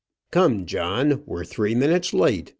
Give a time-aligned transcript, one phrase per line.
[0.31, 2.49] "Come, John, we're three minutes late!